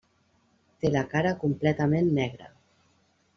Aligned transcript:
Té 0.83 0.89
la 0.95 1.03
cara 1.11 1.33
completament 1.43 2.11
negra. 2.17 2.49